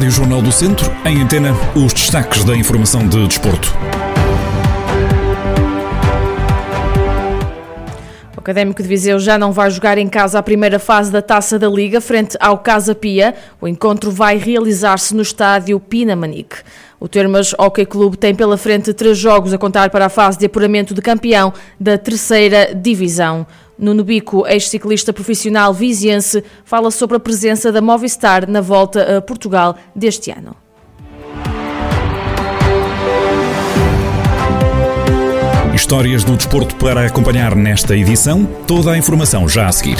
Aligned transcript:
Rádio 0.00 0.12
Jornal 0.12 0.40
do 0.40 0.50
Centro, 0.50 0.90
em 1.04 1.20
antena, 1.20 1.52
os 1.76 1.92
destaques 1.92 2.42
da 2.42 2.56
informação 2.56 3.06
de 3.06 3.28
desporto. 3.28 3.76
O 8.34 8.40
Académico 8.40 8.82
de 8.82 8.88
Viseu 8.88 9.18
já 9.18 9.36
não 9.38 9.52
vai 9.52 9.70
jogar 9.70 9.98
em 9.98 10.08
casa 10.08 10.38
a 10.38 10.42
primeira 10.42 10.78
fase 10.78 11.12
da 11.12 11.20
Taça 11.20 11.58
da 11.58 11.68
Liga 11.68 12.00
frente 12.00 12.34
ao 12.40 12.56
Casa 12.56 12.94
Pia. 12.94 13.34
O 13.60 13.68
encontro 13.68 14.10
vai 14.10 14.38
realizar-se 14.38 15.14
no 15.14 15.20
estádio 15.20 15.78
Pinamanique. 15.78 16.56
O 16.98 17.06
Termas 17.06 17.52
Hockey 17.58 17.84
Clube 17.84 18.16
tem 18.16 18.34
pela 18.34 18.56
frente 18.56 18.94
três 18.94 19.18
jogos 19.18 19.52
a 19.52 19.58
contar 19.58 19.90
para 19.90 20.06
a 20.06 20.08
fase 20.08 20.38
de 20.38 20.46
apuramento 20.46 20.94
de 20.94 21.02
campeão 21.02 21.52
da 21.78 21.98
terceira 21.98 22.74
divisão. 22.74 23.46
Nuno 23.80 24.04
Bico, 24.04 24.46
ex-ciclista 24.46 25.12
profissional 25.12 25.72
viziense, 25.72 26.44
fala 26.64 26.90
sobre 26.90 27.16
a 27.16 27.20
presença 27.20 27.72
da 27.72 27.80
Movistar 27.80 28.48
na 28.48 28.60
volta 28.60 29.16
a 29.16 29.22
Portugal 29.22 29.74
deste 29.96 30.30
ano. 30.30 30.54
Histórias 35.74 36.22
do 36.24 36.36
desporto 36.36 36.76
para 36.76 37.06
acompanhar 37.06 37.56
nesta 37.56 37.96
edição. 37.96 38.44
Toda 38.66 38.92
a 38.92 38.98
informação 38.98 39.48
já 39.48 39.66
a 39.66 39.72
seguir. 39.72 39.96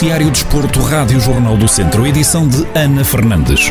Noticiário 0.00 0.30
Desporto, 0.30 0.80
Rádio 0.80 1.20
Jornal 1.20 1.58
do 1.58 1.68
Centro, 1.68 2.06
edição 2.06 2.48
de 2.48 2.66
Ana 2.74 3.04
Fernandes. 3.04 3.70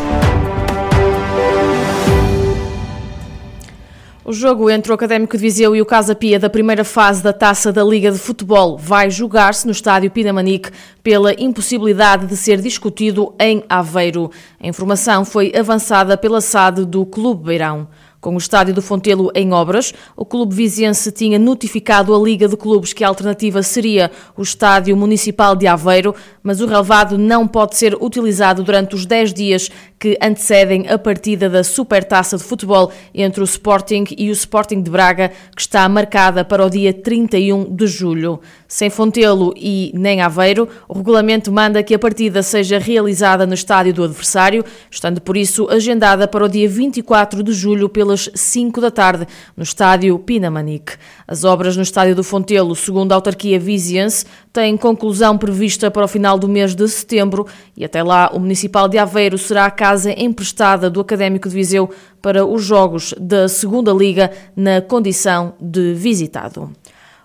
O 4.24 4.32
jogo 4.32 4.70
entre 4.70 4.92
o 4.92 4.94
Académico 4.94 5.36
de 5.36 5.42
Viseu 5.42 5.74
e 5.74 5.82
o 5.82 5.84
Casa 5.84 6.14
Pia 6.14 6.38
da 6.38 6.48
primeira 6.48 6.84
fase 6.84 7.20
da 7.20 7.32
Taça 7.32 7.72
da 7.72 7.82
Liga 7.82 8.12
de 8.12 8.18
Futebol 8.20 8.78
vai 8.78 9.10
jogar-se 9.10 9.66
no 9.66 9.72
estádio 9.72 10.08
Pinamanique 10.08 10.70
pela 11.02 11.32
impossibilidade 11.32 12.26
de 12.26 12.36
ser 12.36 12.60
discutido 12.60 13.34
em 13.40 13.64
Aveiro. 13.68 14.30
A 14.62 14.68
informação 14.68 15.24
foi 15.24 15.52
avançada 15.52 16.16
pela 16.16 16.40
SAD 16.40 16.84
do 16.84 17.04
Clube 17.04 17.46
Beirão. 17.46 17.88
Com 18.20 18.34
o 18.34 18.38
estádio 18.38 18.74
do 18.74 18.82
Fontelo 18.82 19.30
em 19.34 19.50
obras, 19.52 19.94
o 20.14 20.26
clube 20.26 20.54
viziense 20.54 21.10
tinha 21.10 21.38
notificado 21.38 22.14
a 22.14 22.18
Liga 22.18 22.46
de 22.46 22.56
Clubes 22.56 22.92
que 22.92 23.02
a 23.02 23.08
alternativa 23.08 23.62
seria 23.62 24.10
o 24.36 24.42
estádio 24.42 24.94
municipal 24.94 25.56
de 25.56 25.66
Aveiro, 25.66 26.14
mas 26.42 26.60
o 26.60 26.66
relevado 26.66 27.18
não 27.18 27.46
pode 27.46 27.76
ser 27.76 27.94
utilizado 28.00 28.62
durante 28.62 28.94
os 28.94 29.04
10 29.06 29.34
dias 29.34 29.70
que 29.98 30.16
antecedem 30.22 30.88
a 30.88 30.96
partida 30.98 31.50
da 31.50 31.62
Supertaça 31.62 32.36
de 32.38 32.42
Futebol 32.42 32.90
entre 33.14 33.42
o 33.42 33.44
Sporting 33.44 34.04
e 34.16 34.30
o 34.30 34.32
Sporting 34.32 34.80
de 34.80 34.90
Braga, 34.90 35.30
que 35.54 35.60
está 35.60 35.86
marcada 35.88 36.44
para 36.44 36.64
o 36.64 36.70
dia 36.70 36.92
31 36.92 37.74
de 37.76 37.86
julho. 37.86 38.40
Sem 38.66 38.88
Fontelo 38.88 39.52
e 39.56 39.92
nem 39.94 40.22
Aveiro, 40.22 40.68
o 40.88 40.94
regulamento 40.94 41.52
manda 41.52 41.82
que 41.82 41.94
a 41.94 41.98
partida 41.98 42.42
seja 42.42 42.78
realizada 42.78 43.46
no 43.46 43.52
estádio 43.52 43.92
do 43.92 44.04
adversário, 44.04 44.64
estando 44.90 45.20
por 45.20 45.36
isso 45.36 45.68
agendada 45.68 46.26
para 46.26 46.44
o 46.44 46.48
dia 46.48 46.68
24 46.68 47.42
de 47.42 47.52
julho 47.52 47.88
pelas 47.88 48.30
5 48.34 48.80
da 48.80 48.90
tarde, 48.90 49.26
no 49.54 49.62
estádio 49.62 50.18
Pinamanique. 50.18 50.94
As 51.28 51.44
obras 51.44 51.76
no 51.76 51.82
estádio 51.82 52.14
do 52.14 52.24
Fontelo, 52.24 52.74
segundo 52.74 53.12
a 53.12 53.16
autarquia 53.16 53.58
viziense, 53.58 54.24
têm 54.52 54.76
conclusão 54.76 55.38
prevista 55.38 55.90
para 55.90 56.04
o 56.04 56.08
final 56.08 56.38
do 56.38 56.48
mês 56.48 56.74
de 56.74 56.86
setembro 56.88 57.46
e 57.76 57.84
até 57.84 58.02
lá 58.02 58.30
o 58.32 58.40
Municipal 58.40 58.88
de 58.88 58.98
Aveiro 58.98 59.38
será 59.38 59.66
a 59.66 59.70
casa 59.70 60.12
emprestada 60.12 60.90
do 60.90 61.00
Académico 61.00 61.48
de 61.48 61.54
Viseu 61.54 61.90
para 62.20 62.44
os 62.44 62.62
jogos 62.64 63.14
da 63.18 63.48
Segunda 63.48 63.92
Liga 63.92 64.30
na 64.56 64.80
condição 64.80 65.54
de 65.60 65.94
visitado. 65.94 66.70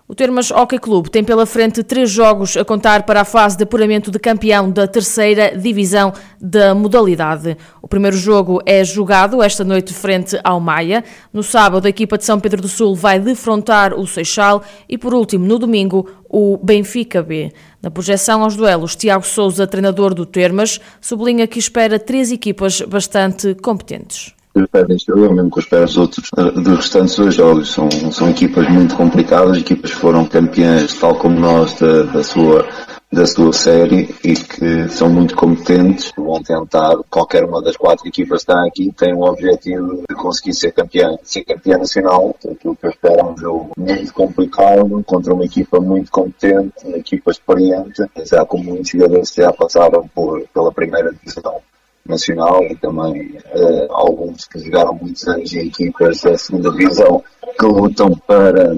O 0.08 0.14
Termas 0.14 0.52
Hockey 0.52 0.78
Clube 0.78 1.10
tem 1.10 1.24
pela 1.24 1.44
frente 1.44 1.82
três 1.82 2.08
jogos 2.08 2.56
a 2.56 2.64
contar 2.64 3.02
para 3.02 3.22
a 3.22 3.24
fase 3.24 3.56
de 3.56 3.64
apuramento 3.64 4.08
de 4.08 4.20
campeão 4.20 4.70
da 4.70 4.86
terceira 4.86 5.58
divisão 5.58 6.12
da 6.40 6.76
modalidade. 6.76 7.56
O 7.82 7.88
primeiro 7.88 8.16
jogo 8.16 8.62
é 8.64 8.84
jogado 8.84 9.42
esta 9.42 9.64
noite 9.64 9.92
frente 9.92 10.38
ao 10.44 10.60
Maia. 10.60 11.02
No 11.32 11.42
sábado, 11.42 11.86
a 11.86 11.88
equipa 11.88 12.16
de 12.16 12.24
São 12.24 12.38
Pedro 12.38 12.62
do 12.62 12.68
Sul 12.68 12.94
vai 12.94 13.18
defrontar 13.18 13.94
o 13.94 14.06
Seixal 14.06 14.62
e, 14.88 14.96
por 14.96 15.12
último, 15.12 15.44
no 15.44 15.58
domingo, 15.58 16.08
o 16.30 16.56
Benfica 16.56 17.20
B. 17.20 17.52
Na 17.82 17.90
projeção 17.90 18.44
aos 18.44 18.54
duelos, 18.54 18.94
Tiago 18.94 19.26
Souza, 19.26 19.66
treinador 19.66 20.14
do 20.14 20.24
Termas, 20.24 20.80
sublinha 21.00 21.48
que 21.48 21.58
espera 21.58 21.98
três 21.98 22.30
equipas 22.30 22.80
bastante 22.80 23.56
competentes 23.56 24.36
pedem 24.68 24.96
eu 25.08 25.32
mesmo 25.32 25.50
que 25.50 25.58
eu 25.58 25.62
espero 25.62 25.84
os 25.84 25.98
outros 25.98 26.30
dos 26.54 26.76
restantes 26.76 27.16
dois 27.16 27.34
jogos. 27.34 27.72
São, 27.72 27.88
são 28.10 28.30
equipas 28.30 28.68
muito 28.68 28.96
complicadas, 28.96 29.58
equipas 29.58 29.90
que 29.90 29.96
foram 29.96 30.24
campeãs, 30.24 30.94
tal 30.94 31.16
como 31.16 31.38
nós, 31.38 31.78
da, 31.78 32.02
da 32.04 32.22
sua 32.22 32.64
da 33.10 33.24
sua 33.24 33.52
série 33.52 34.14
e 34.24 34.34
que 34.34 34.88
são 34.88 35.08
muito 35.08 35.36
competentes, 35.36 36.12
vão 36.16 36.42
tentar, 36.42 36.96
qualquer 37.08 37.44
uma 37.44 37.62
das 37.62 37.76
quatro 37.76 38.06
equipas 38.06 38.44
que 38.44 38.52
está 38.52 38.66
aqui 38.66 38.92
tem 38.92 39.14
o 39.14 39.22
objetivo 39.22 40.02
de 40.08 40.14
conseguir 40.16 40.54
ser 40.54 40.72
campeã, 40.72 41.16
ser 41.22 41.44
campeã 41.44 41.78
nacional, 41.78 42.34
aquilo 42.44 42.76
que 42.76 42.86
eu 42.86 42.90
espero 42.90 43.20
é 43.20 43.24
um 43.24 43.38
jogo 43.38 43.70
muito 43.78 44.12
complicado, 44.12 45.04
contra 45.04 45.32
uma 45.32 45.44
equipa 45.44 45.80
muito 45.80 46.10
competente, 46.10 46.84
uma 46.84 46.98
equipa 46.98 47.30
experiente, 47.30 48.02
já 48.24 48.44
como 48.44 48.64
muitos 48.64 48.90
jogadores 48.90 49.32
já 49.32 49.52
passaram 49.52 50.08
por, 50.08 50.42
pela 50.52 50.72
primeira 50.72 51.12
divisão 51.12 51.62
nacional 52.08 52.62
e 52.64 52.74
também 52.76 53.38
uh, 53.54 53.92
alguns 53.92 54.46
que 54.46 54.58
jogaram 54.58 54.94
muitos 54.94 55.26
anos 55.26 55.52
em 55.52 55.66
equipas 55.66 56.20
da 56.20 56.36
segunda 56.36 56.70
divisão 56.70 57.22
que 57.58 57.66
lutam 57.66 58.10
para, 58.26 58.74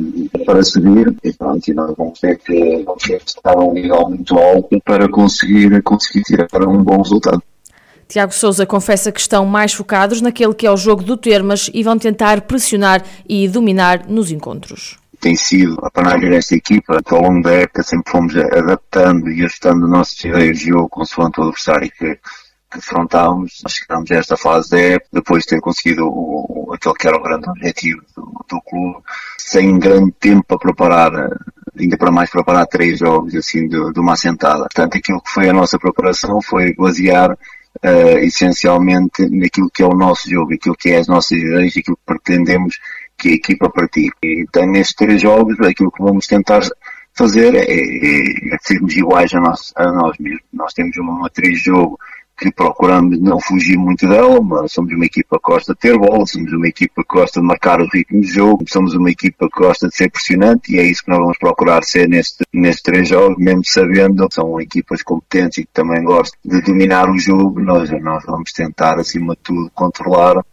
para 0.47 0.63
subir 0.63 1.15
e 1.25 1.33
pronto, 1.33 1.69
e 1.69 1.75
nós 1.75 1.95
vamos 1.97 2.19
ter 2.21 2.39
que, 2.39 2.83
vamos 2.85 3.03
ter 3.03 3.19
que 3.19 3.31
estar 3.31 3.57
a 3.57 3.61
um 3.61 3.73
nível 3.73 4.09
muito 4.09 4.39
alto 4.39 4.81
para 4.85 5.09
conseguir, 5.09 5.83
conseguir 5.83 6.23
tirar 6.23 6.69
um 6.69 6.83
bom 6.83 6.99
resultado. 6.99 7.43
Tiago 8.07 8.33
Souza 8.33 8.65
confessa 8.65 9.13
que 9.13 9.21
estão 9.21 9.45
mais 9.45 9.73
focados 9.73 10.23
naquele 10.23 10.55
que 10.55 10.67
é 10.67 10.71
o 10.71 10.77
jogo 10.77 11.03
do 11.03 11.17
Termas 11.17 11.71
e 11.75 11.83
vão 11.83 11.99
tentar 11.99 12.43
pressionar 12.43 13.05
e 13.29 13.49
dominar 13.49 14.07
nos 14.09 14.31
encontros 14.31 14.99
tem 15.21 15.35
sido 15.35 15.77
a 15.83 15.91
panagem 15.91 16.31
desta 16.31 16.55
equipa, 16.55 17.03
que 17.05 17.15
ao 17.15 17.23
longo 17.23 17.43
da 17.43 17.53
época 17.53 17.83
sempre 17.83 18.11
fomos 18.11 18.37
adaptando 18.37 19.29
e 19.29 19.45
ajustando 19.45 19.89
nossas 19.89 20.25
ideias 20.25 20.59
de 20.59 20.67
jogo 20.67 20.89
consoante 20.89 21.41
o 21.41 21.45
adversário 21.45 21.91
que, 21.91 22.19
que 22.71 22.79
afrontávamos, 22.79 23.61
nós 23.63 23.73
chegámos 23.73 24.11
a 24.11 24.15
esta 24.17 24.37
fase 24.37 24.71
da 24.71 24.79
época, 24.79 25.09
depois 25.13 25.43
de 25.43 25.51
ter 25.51 25.61
conseguido 25.61 26.07
o, 26.07 26.73
aquele 26.73 26.95
que 26.95 27.09
era 27.09 27.17
o 27.17 27.23
grande 27.23 27.49
objetivo 27.49 28.03
do, 28.17 28.45
do, 28.49 28.61
clube, 28.63 28.99
sem 29.39 29.79
grande 29.79 30.13
tempo 30.13 30.45
para 30.47 30.59
preparar, 30.59 31.13
ainda 31.79 31.97
para 31.97 32.11
mais 32.11 32.31
preparar 32.31 32.67
três 32.67 32.99
jogos 32.99 33.35
assim 33.35 33.67
de, 33.69 33.93
de 33.93 34.01
uma 34.01 34.13
assentada. 34.13 34.61
Portanto, 34.61 34.97
aquilo 34.97 35.23
que 35.23 35.31
foi 35.31 35.49
a 35.49 35.53
nossa 35.53 35.79
preparação 35.79 36.41
foi 36.43 36.75
basear 36.75 37.33
uh, 37.33 38.19
essencialmente 38.19 39.29
naquilo 39.31 39.71
que 39.73 39.83
é 39.83 39.87
o 39.87 39.95
nosso 39.95 40.29
jogo, 40.29 40.55
aquilo 40.55 40.77
que 40.77 40.91
é 40.91 40.99
as 40.99 41.09
nossas 41.09 41.39
ideias, 41.39 41.77
aquilo 41.77 41.97
que 41.97 42.07
pretendemos 42.07 42.79
que 43.17 43.31
a 43.31 43.33
equipa 43.33 43.71
pratique. 43.71 44.17
E 44.23 44.43
então, 44.43 44.67
nestes 44.67 44.95
três 44.95 45.21
jogos, 45.21 45.59
aquilo 45.61 45.91
que 45.91 46.03
vamos 46.03 46.27
tentar 46.27 46.61
fazer 47.15 47.55
é, 47.55 47.65
é, 47.65 48.55
é 48.55 48.59
sermos 48.61 48.97
iguais 48.97 49.35
a 49.35 49.41
nós, 49.41 49.73
a 49.75 49.91
nós 49.91 50.17
mesmos. 50.19 50.43
Nós 50.53 50.73
temos 50.73 50.97
uma 50.99 51.19
matriz 51.19 51.59
de 51.59 51.65
jogo 51.65 51.99
que 52.39 52.53
procuramos 52.53 53.21
não 53.21 53.41
fugir 53.41 53.77
muito 53.77 54.09
dela, 54.09 54.41
mas 54.41 54.73
somos 54.73 54.93
uma 54.93 55.05
equipa 55.05 55.37
que 55.37 55.51
gosta 55.51 55.75
de 55.75 55.81
ter 55.81 55.99
bola, 55.99 56.25
somos 56.25 56.53
uma 56.53 56.69
equipa 56.69 57.03
que 57.03 57.15
gosta 57.15 57.41
de 57.41 57.47
marcar 57.47 57.81
o 57.81 57.89
ritmo 57.93 58.21
de 58.21 58.29
jogo, 58.29 58.65
somos 58.69 58.95
uma 58.95 59.11
equipa 59.11 59.49
que 59.51 59.59
gosta 59.61 59.89
de 59.89 59.97
ser 59.97 60.11
pressionante 60.11 60.73
e 60.73 60.79
é 60.79 60.85
isso 60.85 61.03
que 61.05 61.11
nós 61.11 61.19
vamos 61.19 61.39
procurar 61.39 61.83
ser 61.83 62.09
neste, 62.09 62.45
nestes 62.53 62.83
três 62.83 63.09
jogos, 63.09 63.37
mesmo 63.39 63.63
sabendo 63.65 64.29
que 64.29 64.35
são 64.35 64.61
equipas 64.61 65.03
competentes 65.03 65.59
e 65.59 65.63
que 65.63 65.73
também 65.73 66.03
gostam 66.05 66.39
de 66.45 66.61
dominar 66.63 67.11
o 67.11 67.19
jogo, 67.19 67.61
nós, 67.61 67.91
nós 68.01 68.25
vamos 68.25 68.53
tentar 68.53 68.99
acima 68.99 69.35
de 69.35 69.41
tudo 69.43 69.71
controlar 69.75 70.45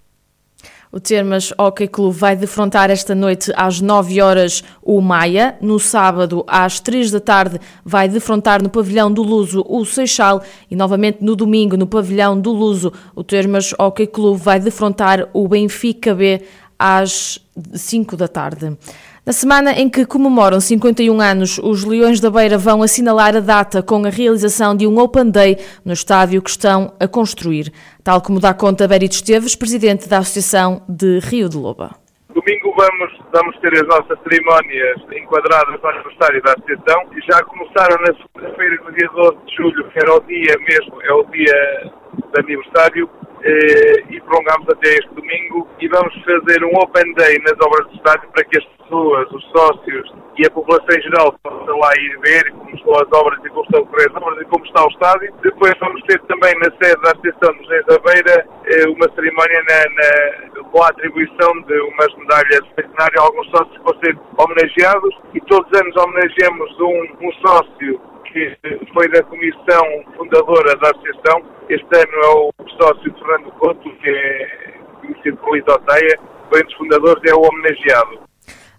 o 0.96 1.00
Termas 1.02 1.52
Hockey 1.58 1.90
Clube 1.90 2.18
vai 2.18 2.38
defrontar 2.38 2.90
esta 2.90 3.14
noite 3.14 3.52
às 3.58 3.82
9 3.82 4.22
horas 4.22 4.64
o 4.82 5.02
Maia. 5.02 5.58
No 5.60 5.78
sábado, 5.78 6.46
às 6.48 6.80
3 6.80 7.12
da 7.12 7.20
tarde, 7.20 7.60
vai 7.84 8.08
defrontar 8.08 8.64
no 8.64 8.70
pavilhão 8.70 9.12
do 9.12 9.22
Luso 9.22 9.66
o 9.68 9.84
Seixal. 9.84 10.42
E 10.72 10.76
novamente 10.76 11.18
no 11.20 11.36
domingo, 11.36 11.76
no 11.76 11.86
pavilhão 11.86 12.40
do 12.40 12.54
Luso, 12.54 12.94
o 13.14 13.26
Termas 13.26 13.74
Hockey 13.78 14.08
Clube 14.08 14.40
vai 14.40 14.58
defrontar 14.58 15.28
o 15.34 15.46
Benfica 15.50 16.16
B 16.16 16.42
às 16.80 17.40
5 17.74 18.16
da 18.16 18.30
tarde. 18.30 18.78
Na 19.26 19.34
semana 19.34 19.72
em 19.72 19.90
que 19.90 20.06
comemoram 20.06 20.60
51 20.60 21.20
anos, 21.20 21.58
os 21.58 21.84
Leões 21.84 22.20
da 22.20 22.30
Beira 22.30 22.60
vão 22.60 22.84
assinalar 22.84 23.36
a 23.36 23.40
data 23.40 23.82
com 23.82 24.06
a 24.06 24.10
realização 24.10 24.78
de 24.78 24.86
um 24.86 25.00
Open 25.00 25.32
Day 25.32 25.58
no 25.84 25.94
estádio 25.94 26.44
que 26.44 26.50
estão 26.52 26.94
a 27.00 27.08
construir, 27.08 27.74
tal 28.04 28.22
como 28.22 28.40
dá 28.40 28.54
conta 28.54 28.88
Berito 28.88 29.16
Esteves, 29.16 29.56
presidente 29.56 30.08
da 30.08 30.20
Associação 30.20 30.84
de 30.88 31.18
Rio 31.18 31.50
de 31.50 31.58
Loba. 31.58 31.96
Domingo 32.36 32.72
vamos, 32.78 33.20
vamos 33.34 33.58
ter 33.62 33.74
as 33.74 33.88
nossas 33.88 34.20
cerimónias 34.22 35.02
enquadradas 35.12 35.82
no 35.82 35.90
aniversário 35.90 36.44
da 36.44 36.54
Associação 36.54 37.02
e 37.18 37.22
já 37.26 37.44
começaram 37.46 37.98
na 38.02 38.14
segunda-feira, 38.14 38.84
no 38.84 38.92
dia 38.92 39.10
12 39.10 39.38
de 39.48 39.56
julho, 39.56 39.90
que 39.90 39.98
era 39.98 40.14
o 40.14 40.20
dia 40.20 40.56
mesmo, 40.60 41.02
é 41.02 41.14
o 41.14 41.24
dia 41.32 41.92
de 42.14 42.40
aniversário, 42.42 43.10
e 43.46 44.20
prolongamos 44.22 44.68
até 44.70 44.90
este 44.90 45.10
domingo 45.14 45.68
e 45.80 45.88
vamos 45.88 46.14
fazer 46.24 46.64
um 46.64 46.76
Open 46.78 47.14
Day 47.14 47.38
nas 47.40 47.54
obras 47.62 47.88
do 47.88 47.96
estádio 47.96 48.28
para 48.32 48.44
que 48.44 48.58
as 48.58 48.66
pessoas, 48.66 49.32
os 49.32 49.44
sócios 49.52 50.14
e 50.38 50.46
a 50.46 50.52
população 50.52 50.98
em 50.98 51.02
geral 51.02 51.36
possam 51.44 51.78
lá 51.78 51.92
ir 52.00 52.20
ver 52.20 52.52
como 52.52 52.76
estão 52.76 52.96
as 52.96 53.08
obras 53.14 53.40
e 53.46 53.50
como 53.50 53.64
estão 53.66 53.84
as 53.84 54.16
obras 54.16 54.42
e 54.42 54.46
como 54.46 54.66
está 54.66 54.84
o 54.84 54.90
estádio. 54.90 55.34
Depois 55.44 55.74
vamos 55.80 56.02
ter 56.04 56.20
também 56.24 56.54
na 56.56 56.72
sede 56.82 57.02
da 57.02 57.12
Associação 57.12 57.58
dos 57.58 57.70
Reis 57.70 57.86
da 57.86 58.00
Beira 58.00 58.48
eh, 58.66 58.88
uma 58.90 59.10
cerimónia 59.14 59.64
na, 59.70 59.84
na, 59.94 60.64
com 60.64 60.84
a 60.84 60.90
atribuição 60.90 61.62
de 61.68 61.80
umas 61.82 62.16
medalhas 62.18 62.64
de 62.64 62.70
centenário 62.82 63.20
a 63.20 63.24
alguns 63.24 63.50
sócios 63.52 63.78
que 63.78 63.84
vão 63.84 64.00
ser 64.04 64.18
homenageados 64.38 65.16
e 65.34 65.42
todos 65.42 65.72
os 65.72 65.80
anos 65.80 65.96
homenageamos 65.96 66.80
um, 66.80 67.28
um 67.28 67.32
sócio 67.46 68.02
que 68.26 68.58
foi 68.94 69.08
da 69.10 69.24
comissão 69.24 70.04
fundadora 70.18 70.76
da 70.78 70.90
associação. 70.90 71.44
Este 71.70 71.96
ano 71.96 72.24
é 72.24 72.28
o 72.28 72.55
sócio 72.82 73.14
Fernando 73.14 73.52
Couto, 73.60 73.90
que 73.98 74.10
é 74.10 74.80
conhecido 75.02 75.38
por 75.38 75.56
Litoteia, 75.56 76.20
foi 76.50 76.62
um 76.62 76.66
dos 76.66 76.74
fundadores 76.76 77.24
e 77.24 77.30
é 77.30 77.36
o 77.36 77.42
homenageado. 77.42 78.20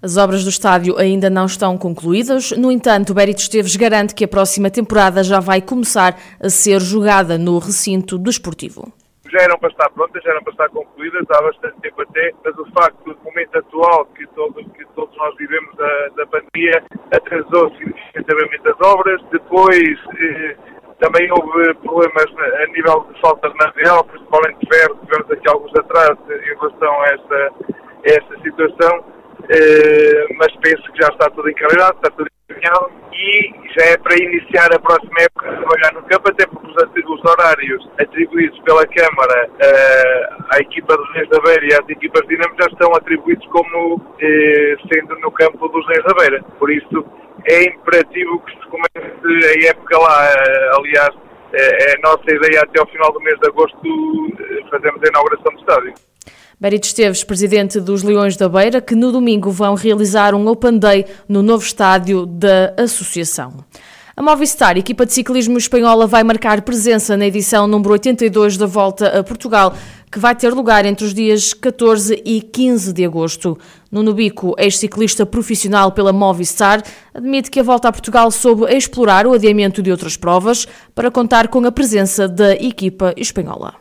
As 0.02 0.16
obras 0.16 0.44
do 0.44 0.50
estádio 0.50 0.98
ainda 0.98 1.30
não 1.30 1.46
estão 1.46 1.76
concluídas, 1.78 2.52
no 2.52 2.70
entanto, 2.70 3.14
Berito 3.14 3.40
Esteves 3.40 3.74
garante 3.76 4.14
que 4.14 4.24
a 4.24 4.28
próxima 4.28 4.70
temporada 4.70 5.24
já 5.24 5.40
vai 5.40 5.60
começar 5.60 6.16
a 6.40 6.48
ser 6.48 6.80
jogada 6.80 7.38
no 7.38 7.58
recinto 7.58 8.18
desportivo. 8.18 8.92
Já 9.30 9.42
eram 9.42 9.58
para 9.58 9.70
estar 9.70 9.90
prontas, 9.90 10.22
já 10.22 10.30
eram 10.30 10.42
para 10.44 10.52
estar 10.52 10.68
concluídas 10.68 11.24
há 11.30 11.42
bastante 11.42 11.80
tempo 11.80 12.02
até, 12.02 12.30
mas 12.44 12.56
o 12.58 12.66
facto 12.72 13.04
do 13.04 13.18
momento 13.24 13.58
atual 13.58 14.06
que, 14.14 14.26
todo, 14.28 14.54
que 14.70 14.84
todos 14.94 15.16
nós 15.16 15.34
vivemos 15.36 15.74
da, 15.76 16.08
da 16.16 16.26
pandemia 16.26 16.84
atrasou 17.12 17.70
significativamente 17.76 18.68
as 18.68 18.80
obras. 18.86 19.20
Depois 19.32 19.98
eh, 20.20 20.56
também 21.00 21.30
houve 21.30 21.74
problemas 21.74 22.26
a 22.62 22.66
nível 22.68 23.06
de 23.12 23.20
falta 23.20 23.48
de 23.48 23.56
material, 23.56 24.04
principalmente 24.04 24.58
de 24.60 24.76
ferro, 24.76 24.98
tivemos 25.04 25.30
aqui 25.30 25.48
alguns 25.48 25.74
atrasos 25.76 26.18
em 26.30 26.54
relação 26.54 27.02
a 27.02 27.06
esta, 27.06 27.36
a 27.36 28.08
esta 28.08 28.40
situação 28.42 29.16
eh, 29.48 30.26
mas 30.38 30.52
penso 30.56 30.82
que 30.92 31.02
já 31.02 31.08
está 31.08 31.30
tudo 31.30 31.48
encarregado, 31.48 31.96
está 31.96 32.10
tudo 32.10 32.28
encaminhado 32.48 32.90
e 33.12 33.52
já 33.78 33.92
é 33.92 33.96
para 33.98 34.16
iniciar 34.16 34.72
a 34.74 34.78
próxima 34.78 35.20
época 35.20 35.48
a 35.48 35.56
trabalhar 35.56 35.92
no 35.94 36.02
campo, 36.02 36.30
até 36.30 36.46
porque 36.46 36.66
os, 36.66 37.24
horários 37.24 37.88
atribuídos 38.00 38.58
pela 38.60 38.86
Câmara 38.86 39.48
uh, 39.48 40.44
à 40.52 40.58
equipa 40.58 40.96
dos 40.96 41.12
Reis 41.12 41.28
da 41.28 41.40
Beira 41.40 41.64
e 41.64 41.74
às 41.74 41.88
equipas 41.88 42.26
dinâmicas 42.28 42.66
já 42.66 42.72
estão 42.72 42.94
atribuídos 42.94 43.46
como 43.48 43.94
uh, 43.94 44.88
sendo 44.92 45.18
no 45.20 45.30
campo 45.30 45.68
dos 45.68 45.86
Reis 45.88 46.04
da 46.04 46.14
Beira. 46.14 46.42
Por 46.58 46.70
isso 46.70 47.04
é 47.46 47.64
imperativo 47.64 48.40
que 48.40 48.52
se 48.52 48.66
comece 48.68 49.46
a 49.46 49.70
época 49.70 49.98
lá. 49.98 50.32
Uh, 50.32 50.80
aliás, 50.80 51.14
é 51.52 51.94
a 51.94 52.08
nossa 52.08 52.28
ideia 52.28 52.62
até 52.62 52.80
ao 52.80 52.86
final 52.88 53.12
do 53.12 53.20
mês 53.20 53.38
de 53.40 53.48
agosto 53.48 53.78
fazermos 54.70 55.02
a 55.02 55.08
inauguração 55.08 55.52
do 55.54 55.60
estádio. 55.60 55.94
Berito 56.58 56.86
Esteves, 56.86 57.22
presidente 57.22 57.80
dos 57.80 58.02
Leões 58.02 58.36
da 58.36 58.48
Beira, 58.48 58.80
que 58.80 58.94
no 58.94 59.12
domingo 59.12 59.50
vão 59.50 59.74
realizar 59.74 60.34
um 60.34 60.46
Open 60.48 60.78
Day 60.78 61.04
no 61.28 61.42
novo 61.42 61.62
estádio 61.62 62.24
da 62.24 62.74
associação. 62.78 63.64
A 64.16 64.22
Movistar, 64.22 64.78
equipa 64.78 65.04
de 65.04 65.12
ciclismo 65.12 65.58
espanhola, 65.58 66.06
vai 66.06 66.24
marcar 66.24 66.62
presença 66.62 67.18
na 67.18 67.26
edição 67.26 67.66
número 67.66 67.92
82 67.92 68.56
da 68.56 68.64
Volta 68.64 69.18
a 69.18 69.22
Portugal, 69.22 69.74
que 70.16 70.20
vai 70.20 70.34
ter 70.34 70.54
lugar 70.54 70.86
entre 70.86 71.04
os 71.04 71.12
dias 71.12 71.52
14 71.52 72.22
e 72.24 72.40
15 72.40 72.90
de 72.90 73.04
agosto. 73.04 73.58
Nuno 73.92 74.14
Bico, 74.14 74.54
ex-ciclista 74.56 75.26
profissional 75.26 75.92
pela 75.92 76.10
Movistar, 76.10 76.82
admite 77.12 77.50
que 77.50 77.60
a 77.60 77.62
Volta 77.62 77.88
a 77.88 77.92
Portugal 77.92 78.30
soube 78.30 78.64
explorar 78.74 79.26
o 79.26 79.34
adiamento 79.34 79.82
de 79.82 79.90
outras 79.90 80.16
provas 80.16 80.66
para 80.94 81.10
contar 81.10 81.48
com 81.48 81.62
a 81.66 81.70
presença 81.70 82.26
da 82.26 82.54
equipa 82.54 83.12
espanhola. 83.14 83.74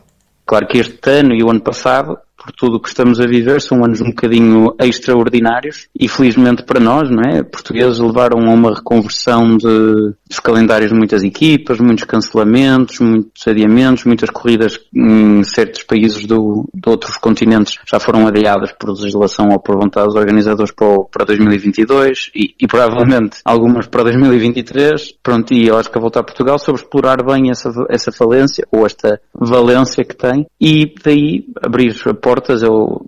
Claro 0.44 0.66
que 0.66 0.76
este 0.76 1.10
ano 1.10 1.34
e 1.34 1.42
o 1.42 1.48
ano 1.48 1.62
passado 1.62 2.18
por 2.46 2.52
tudo 2.52 2.76
o 2.76 2.80
que 2.80 2.88
estamos 2.88 3.20
a 3.20 3.26
viver, 3.26 3.60
são 3.60 3.84
anos 3.84 4.00
um 4.00 4.10
bocadinho 4.10 4.74
extraordinários 4.80 5.88
e 5.98 6.08
felizmente 6.08 6.62
para 6.62 6.78
nós, 6.78 7.10
não 7.10 7.22
é? 7.22 7.42
Portugueses 7.42 7.98
levaram 7.98 8.38
a 8.48 8.54
uma 8.54 8.72
reconversão 8.72 9.56
de, 9.56 10.14
dos 10.28 10.38
calendários 10.40 10.92
de 10.92 10.96
muitas 10.96 11.24
equipas, 11.24 11.80
muitos 11.80 12.04
cancelamentos, 12.04 13.00
muitos 13.00 13.46
adiamentos, 13.48 14.04
muitas 14.04 14.30
corridas 14.30 14.78
em 14.94 15.42
certos 15.42 15.82
países 15.82 16.24
do, 16.24 16.68
de 16.72 16.88
outros 16.88 17.16
continentes 17.16 17.78
já 17.84 17.98
foram 17.98 18.26
adiadas 18.28 18.72
por 18.72 18.90
legislação 18.90 19.48
ou 19.50 19.58
por 19.58 19.76
vontade 19.76 20.06
dos 20.06 20.16
organizadores 20.16 20.72
para, 20.72 21.04
para 21.10 21.24
2022 21.26 22.30
e, 22.34 22.54
e 22.60 22.66
provavelmente 22.66 23.38
algumas 23.44 23.88
para 23.88 24.04
2023. 24.04 25.16
Pronto, 25.20 25.52
e 25.52 25.66
eu 25.66 25.76
acho 25.76 25.90
que 25.90 25.98
a 25.98 26.00
voltar 26.00 26.20
a 26.20 26.24
Portugal 26.24 26.58
soube 26.58 26.80
explorar 26.80 27.24
bem 27.24 27.50
essa, 27.50 27.70
essa 27.88 28.12
falência 28.12 28.64
ou 28.70 28.86
esta 28.86 29.20
valência 29.34 30.04
que 30.04 30.16
tem 30.16 30.46
e 30.60 30.94
daí 31.02 31.44
abrir 31.62 31.96
a 32.06 32.14
porta 32.14 32.35
portas, 32.36 32.62
eu 32.62 33.06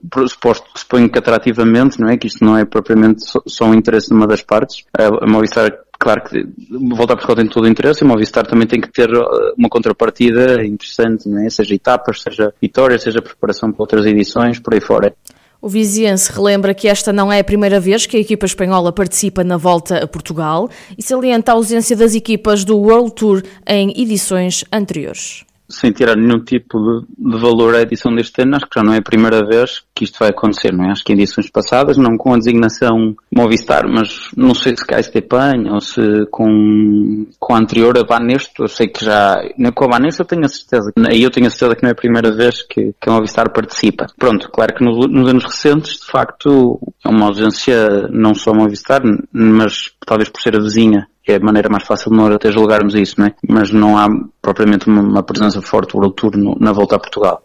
suponho 0.75 1.09
que 1.11 1.19
atrativamente, 1.19 2.01
não 2.01 2.09
é? 2.09 2.17
Que 2.17 2.27
isto 2.27 2.43
não 2.43 2.57
é 2.57 2.65
propriamente 2.65 3.23
só, 3.47 3.65
um 3.67 3.75
interesse 3.75 4.09
de 4.09 4.15
uma 4.15 4.27
das 4.27 4.41
partes. 4.41 4.85
A, 4.97 5.27
Movistar 5.27 5.71
claro 5.99 6.23
que 6.23 6.47
voltar 6.71 7.15
a 7.15 7.17
Portugal 7.17 7.37
tem 7.37 7.49
todo 7.49 7.65
o 7.65 7.69
interesse, 7.69 8.03
e 8.03 8.05
o 8.05 8.09
Movistar 8.09 8.47
também 8.47 8.67
tem 8.67 8.81
que 8.81 8.91
ter 8.91 9.11
uh, 9.11 9.55
uma 9.57 9.69
contrapartida 9.69 10.65
interessante, 10.65 11.29
não 11.29 11.45
é? 11.45 11.51
Seja 11.51 11.75
etapas, 11.75 12.23
seja 12.23 12.55
vitórias, 12.63 13.03
seja 13.03 13.21
preparação 13.21 13.71
para 13.71 13.83
outras 13.83 14.07
edições, 14.07 14.59
por 14.59 14.73
aí 14.73 14.81
fora. 14.81 15.15
O 15.61 15.69
Viziense 15.69 16.33
relembra 16.33 16.73
que 16.73 16.87
esta 16.87 17.13
não 17.13 17.33
é 17.33 17.41
a 17.41 17.45
primeira 17.45 17.81
vez 17.81 18.07
que 18.07 18.17
a 18.17 18.21
equipa 18.21 18.47
espanhola 18.47 18.93
participa 18.93 19.43
na 19.43 19.57
volta 19.57 19.99
a 19.99 20.07
Portugal 20.07 20.71
e 20.97 21.03
salienta 21.03 21.51
a 21.51 21.57
ausência 21.57 21.97
das 21.97 22.15
equipas 22.15 22.65
do 22.65 22.79
World 22.79 23.13
Tour 23.15 23.43
em 23.67 23.91
edições 24.01 24.65
anteriores 24.73 25.48
sem 25.69 25.93
tirar 25.93 26.17
nenhum 26.17 26.41
tipo 26.41 26.79
de, 26.79 27.07
de, 27.31 27.39
valor 27.39 27.75
à 27.75 27.83
edição 27.83 28.15
deste 28.15 28.43
ano, 28.43 28.57
acho 28.57 28.67
que 28.67 28.79
já 28.79 28.83
não 28.83 28.95
é 28.95 28.99
a 28.99 29.03
primeira 29.03 29.45
vez 29.45 29.83
que 29.95 30.05
isto 30.05 30.19
vai 30.19 30.31
acontecer, 30.31 30.73
não 30.73 30.87
é? 30.87 30.91
Acho 30.91 31.05
que 31.05 31.13
em 31.13 31.17
edições 31.17 31.51
passadas, 31.51 31.97
não 31.99 32.17
com 32.17 32.33
a 32.33 32.39
designação 32.39 33.15
Movistar, 33.35 33.87
mas 33.87 34.31
não 34.37 34.55
sei 34.55 34.77
se 34.77 34.87
cá 34.87 34.99
Estepan 34.99 35.71
ou 35.71 35.81
se 35.81 36.01
com, 36.31 37.27
com 37.39 37.55
a 37.55 37.59
anterior, 37.59 37.99
a 37.99 38.05
Banesto, 38.05 38.63
eu 38.63 38.69
sei 38.69 38.89
que 38.89 39.05
já, 39.05 39.37
com 39.75 39.85
a 39.85 39.89
Banesto 39.89 40.23
eu 40.23 40.27
tenho 40.27 40.45
a 40.45 40.49
certeza, 40.49 40.93
aí 41.07 41.23
eu 41.23 41.31
tenho 41.31 41.47
a 41.47 41.51
certeza 41.51 41.77
que 41.77 41.83
não 41.83 41.91
é 41.91 41.93
a 41.93 41.97
primeira 41.97 42.33
vez 42.33 42.63
que, 42.63 42.95
que 43.01 43.09
a 43.09 43.13
Movistar 43.13 43.53
participa. 43.53 44.07
Pronto, 44.19 44.51
claro 44.51 44.75
que 44.75 44.85
nos, 44.85 45.07
nos 45.09 45.29
anos 45.29 45.45
recentes, 45.45 46.01
de 46.01 46.07
facto, 46.07 46.81
é 47.05 47.09
uma 47.09 47.27
ausência 47.27 48.09
não 48.11 48.35
só 48.35 48.55
Movistar, 48.55 49.03
mas 49.33 49.93
talvez 50.07 50.31
por 50.31 50.41
ser 50.41 50.57
a 50.57 50.61
vizinha 50.61 51.07
é 51.33 51.37
a 51.37 51.41
maneira 51.41 51.69
mais 51.69 51.85
fácil 51.85 52.11
de 52.11 52.17
nós 52.17 52.35
até 52.35 52.51
julgarmos 52.51 52.95
isso, 52.95 53.17
não 53.19 53.27
é? 53.27 53.35
Mas 53.49 53.71
não 53.71 53.97
há 53.97 54.09
propriamente 54.41 54.87
uma, 54.89 55.23
presença 55.23 55.61
forte 55.61 55.93
do 55.93 55.99
World 55.99 56.17
Tour 56.17 56.37
no, 56.37 56.57
na 56.59 56.73
volta 56.73 56.97
a 56.97 56.99
Portugal. 56.99 57.43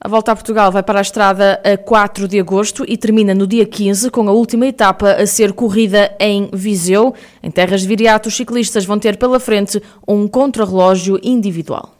A 0.00 0.08
volta 0.08 0.30
a 0.30 0.36
Portugal 0.36 0.70
vai 0.70 0.82
para 0.82 1.00
a 1.00 1.02
estrada 1.02 1.60
a 1.64 1.76
4 1.76 2.28
de 2.28 2.38
agosto 2.38 2.84
e 2.86 2.96
termina 2.96 3.34
no 3.34 3.48
dia 3.48 3.66
15, 3.66 4.10
com 4.10 4.28
a 4.28 4.32
última 4.32 4.66
etapa 4.66 5.10
a 5.12 5.26
ser 5.26 5.52
corrida 5.52 6.14
em 6.20 6.48
Viseu. 6.52 7.12
Em 7.42 7.50
terras 7.50 7.80
de 7.80 7.88
Viriato, 7.88 8.28
os 8.28 8.36
ciclistas 8.36 8.84
vão 8.84 8.98
ter 8.98 9.16
pela 9.16 9.40
frente 9.40 9.82
um 10.06 10.28
contrarrelógio 10.28 11.18
individual. 11.20 11.97